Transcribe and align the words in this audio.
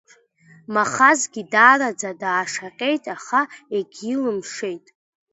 Махазгьы 0.73 1.43
даараӡа 1.51 2.11
даашаҟьеит, 2.21 3.03
аха 3.15 3.41
егьилымшеит. 3.77 4.85